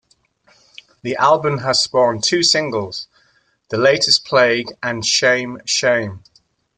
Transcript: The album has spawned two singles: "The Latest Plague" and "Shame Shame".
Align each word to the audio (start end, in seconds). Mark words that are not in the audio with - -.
The 1.03 1.15
album 1.17 1.59
has 1.59 1.83
spawned 1.83 2.23
two 2.23 2.41
singles: 2.41 3.07
"The 3.69 3.77
Latest 3.77 4.25
Plague" 4.25 4.69
and 4.81 5.05
"Shame 5.05 5.61
Shame". 5.65 6.23